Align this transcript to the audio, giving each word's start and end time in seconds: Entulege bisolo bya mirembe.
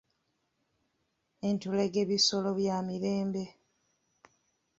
Entulege 1.47 2.01
bisolo 2.09 2.49
bya 2.59 2.77
mirembe. 2.87 3.43